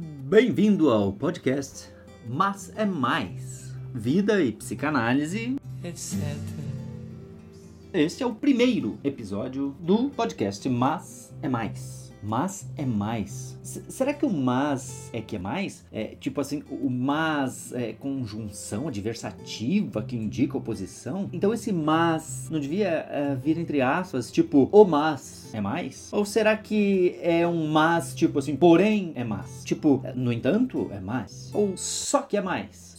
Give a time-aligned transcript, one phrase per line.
[0.00, 1.92] Bem-vindo ao podcast
[2.24, 6.14] Mas é Mais Vida e Psicanálise, etc.
[7.92, 13.56] Este é o primeiro episódio do podcast Mas é Mais mas é mais.
[13.62, 15.84] S será que o mas é que é mais?
[15.92, 21.28] É tipo assim, o mas é conjunção adversativa que indica oposição?
[21.32, 26.12] Então esse mas não devia é, vir entre aspas, tipo, o mas é mais?
[26.12, 29.64] Ou será que é um mas tipo assim, porém é mais?
[29.64, 31.50] Tipo, no entanto é mais?
[31.54, 32.97] Ou só que é mais?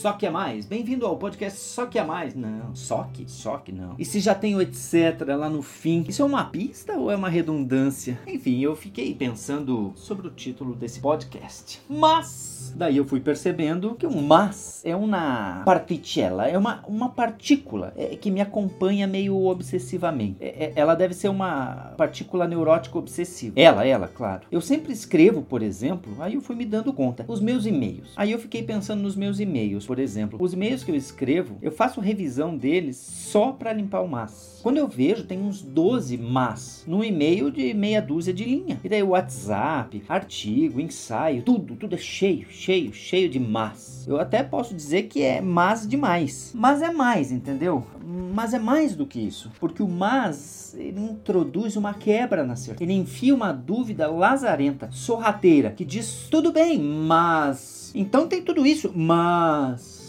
[0.00, 0.64] Só que é mais.
[0.64, 2.34] Bem-vindo ao podcast Só que é mais.
[2.34, 3.96] Não, só que, só que não.
[3.98, 7.16] E se já tem o etc lá no fim, isso é uma pista ou é
[7.16, 8.18] uma redundância?
[8.26, 11.82] Enfim, eu fiquei pensando sobre o título desse podcast.
[11.86, 17.92] Mas, daí eu fui percebendo que o mas é uma particella, é uma, uma partícula
[17.94, 20.38] é, que me acompanha meio obsessivamente.
[20.40, 23.60] É, é, ela deve ser uma partícula neurótica obsessiva.
[23.60, 24.44] Ela, ela, claro.
[24.50, 28.14] Eu sempre escrevo, por exemplo, aí eu fui me dando conta, os meus e-mails.
[28.16, 31.72] Aí eu fiquei pensando nos meus e-mails por exemplo, os e-mails que eu escrevo, eu
[31.72, 34.60] faço revisão deles só para limpar o mas.
[34.62, 38.78] Quando eu vejo, tem uns 12 mas no e-mail de meia dúzia de linha.
[38.84, 44.06] E daí WhatsApp, artigo, ensaio, tudo, tudo é cheio, cheio, cheio de mas.
[44.06, 46.52] Eu até posso dizer que é mas demais.
[46.54, 47.84] Mas é mais, entendeu?
[48.32, 52.84] Mas é mais do que isso, porque o mas ele introduz uma quebra na certeza.
[52.84, 58.92] Ele enfia uma dúvida lazarenta, sorrateira, que diz tudo bem, mas então tem tudo isso,
[58.94, 59.99] mas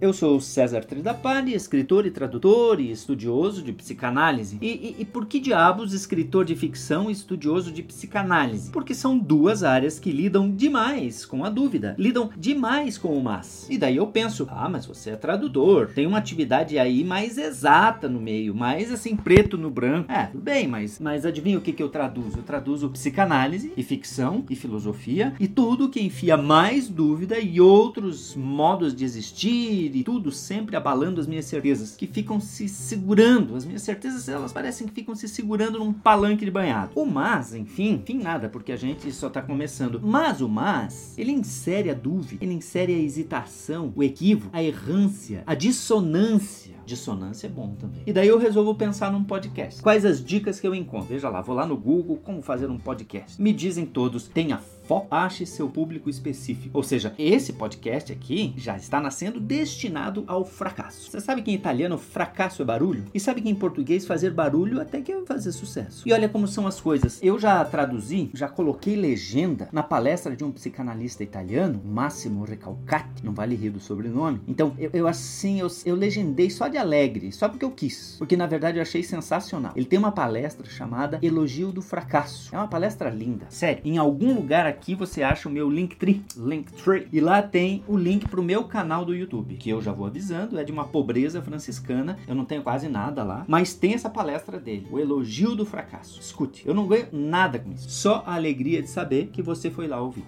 [0.00, 4.56] Eu sou César Tridapani, escritor e tradutor e estudioso de psicanálise.
[4.58, 8.70] E, e, e, por que diabos escritor de ficção e estudioso de psicanálise?
[8.70, 13.66] Porque são duas áreas que lidam demais com a dúvida, lidam demais com o mas.
[13.68, 18.08] E daí eu penso, ah, mas você é tradutor, tem uma atividade aí mais exata
[18.08, 20.10] no meio, mais assim, preto no branco.
[20.10, 22.38] É, tudo bem, mas, mas adivinha o que, que eu traduzo?
[22.38, 28.34] Eu traduzo psicanálise e ficção e filosofia e tudo que enfia mais dúvida e outros
[28.34, 33.56] modos de existir e tudo sempre abalando as minhas certezas, que ficam se segurando.
[33.56, 36.92] As minhas certezas, elas parecem que ficam se segurando num palanque de banhado.
[36.94, 40.00] O mas, enfim, enfim nada, porque a gente só tá começando.
[40.02, 45.42] Mas o mas, ele insere a dúvida, ele insere a hesitação, o equívoco, a errância,
[45.46, 46.79] a dissonância.
[46.90, 48.02] Dissonância é bom também.
[48.04, 49.80] E daí eu resolvo pensar num podcast.
[49.80, 51.06] Quais as dicas que eu encontro?
[51.06, 53.40] Veja lá, vou lá no Google, como fazer um podcast.
[53.40, 54.58] Me dizem todos, tenha
[54.90, 56.76] foco, ache seu público específico.
[56.76, 61.08] Ou seja, esse podcast aqui já está nascendo destinado ao fracasso.
[61.08, 63.04] Você sabe que em italiano fracasso é barulho?
[63.14, 66.08] E sabe que em português fazer barulho até que é fazer sucesso.
[66.08, 67.20] E olha como são as coisas.
[67.22, 73.32] Eu já traduzi, já coloquei legenda na palestra de um psicanalista italiano, Massimo Recalcati, não
[73.32, 74.40] vale rir do sobrenome.
[74.48, 78.16] Então, eu, eu assim, eu, eu legendei só de alegre, só porque eu quis.
[78.18, 79.72] Porque na verdade eu achei sensacional.
[79.76, 82.54] Ele tem uma palestra chamada Elogio do Fracasso.
[82.54, 83.46] É uma palestra linda.
[83.48, 87.96] Sério, em algum lugar aqui você acha o meu Linktree, Linktree, e lá tem o
[87.96, 90.86] link para o meu canal do YouTube, que eu já vou avisando, é de uma
[90.86, 95.54] pobreza franciscana, eu não tenho quase nada lá, mas tem essa palestra dele, o elogio
[95.54, 96.20] do fracasso.
[96.20, 99.86] Escute, eu não ganho nada com isso, só a alegria de saber que você foi
[99.86, 100.24] lá ouvir.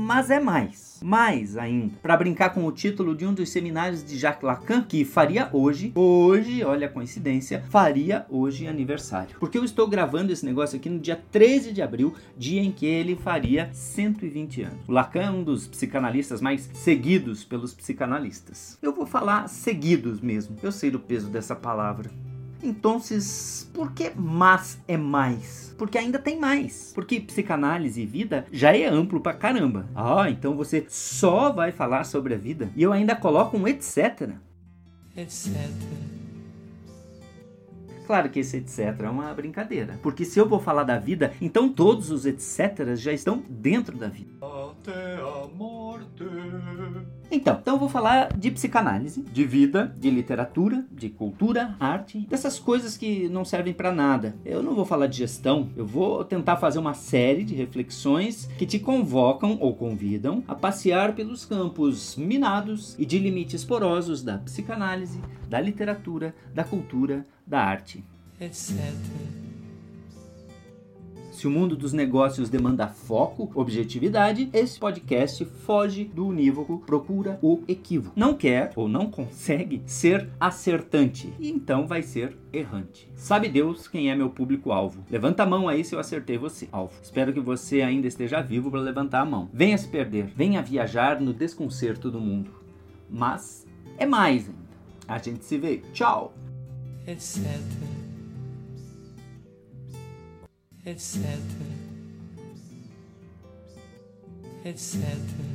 [0.00, 4.16] Mas é mais, mais ainda, para brincar com o título de um dos seminários de
[4.16, 9.36] Jacques Lacan, que faria hoje, hoje, olha a coincidência, faria hoje aniversário.
[9.40, 12.86] Porque eu estou gravando esse negócio aqui no dia 13 de abril, dia em que
[12.86, 14.88] ele faria 120 anos.
[14.88, 18.78] O Lacan é um dos psicanalistas mais seguidos pelos psicanalistas.
[18.80, 22.08] Eu vou falar seguidos mesmo, eu sei do peso dessa palavra.
[22.62, 23.00] Então,
[23.72, 25.74] por que mais é mais?
[25.78, 26.92] Porque ainda tem mais.
[26.94, 29.86] Porque psicanálise e vida já é amplo pra caramba.
[29.94, 34.30] Ah, então você só vai falar sobre a vida e eu ainda coloco um etc.
[35.16, 35.52] Etc.
[38.08, 40.00] Claro que esse etc é uma brincadeira.
[40.02, 44.08] Porque se eu vou falar da vida, então todos os etc já estão dentro da
[44.08, 44.30] vida.
[44.40, 46.24] Até a morte.
[47.30, 52.58] Então, então eu vou falar de psicanálise, de vida, de literatura, de cultura, arte, dessas
[52.58, 54.34] coisas que não servem para nada.
[54.44, 58.66] Eu não vou falar de gestão, eu vou tentar fazer uma série de reflexões que
[58.66, 65.20] te convocam ou convidam a passear pelos campos minados e de limites porosos da psicanálise,
[65.48, 68.02] da literatura, da cultura, da arte.
[68.40, 68.74] Etc.
[71.38, 77.62] Se o mundo dos negócios demanda foco, objetividade, esse podcast foge do unívoco, procura o
[77.68, 78.12] equívoco.
[78.18, 83.08] Não quer ou não consegue ser acertante e então vai ser errante.
[83.14, 85.04] Sabe Deus quem é meu público-alvo?
[85.08, 86.94] Levanta a mão aí se eu acertei você, alvo.
[87.00, 89.48] Espero que você ainda esteja vivo para levantar a mão.
[89.54, 92.50] Venha se perder, venha viajar no desconcerto do mundo.
[93.08, 93.64] Mas
[93.96, 94.58] é mais ainda.
[95.06, 95.82] A gente se vê.
[95.92, 96.34] Tchau!
[97.06, 97.97] etc
[100.86, 101.18] etc.
[104.64, 105.47] etc.